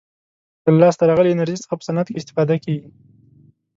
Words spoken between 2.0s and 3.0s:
کې استفاده کیږي.